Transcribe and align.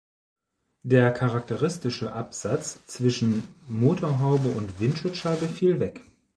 Der 0.81 1.11
charakteristische 1.13 2.11
Absatz 2.13 2.83
zwischen 2.87 3.47
Motorhaube 3.67 4.49
und 4.49 4.79
Windschutzscheibe 4.79 5.47
fiel 5.47 5.79
weg. 5.79 6.01